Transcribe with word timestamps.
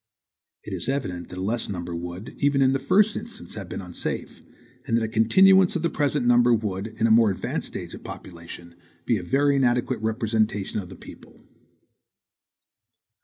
It 0.63 0.73
is 0.73 0.89
evident 0.89 1.29
that 1.29 1.37
a 1.37 1.43
less 1.43 1.69
number 1.69 1.95
would, 1.95 2.29
even 2.39 2.63
in 2.63 2.73
the 2.73 2.79
first 2.79 3.15
instance, 3.15 3.53
have 3.53 3.69
been 3.69 3.83
unsafe, 3.83 4.41
and 4.87 4.97
that 4.97 5.03
a 5.03 5.07
continuance 5.07 5.75
of 5.75 5.83
the 5.83 5.91
present 5.91 6.25
number 6.25 6.51
would, 6.55 6.87
in 6.87 7.05
a 7.05 7.11
more 7.11 7.29
advanced 7.29 7.67
stage 7.67 7.93
of 7.93 8.03
population, 8.03 8.73
be 9.05 9.17
a 9.19 9.23
very 9.23 9.57
inadequate 9.57 9.99
representation 10.01 10.79
of 10.79 10.89
the 10.89 10.95
people. 10.95 11.45